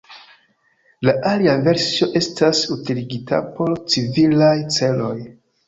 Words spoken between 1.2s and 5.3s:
alia versio estas utiligita por civilaj celoj.